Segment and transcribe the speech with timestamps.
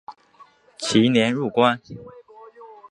[0.79, 1.79] 其年入关。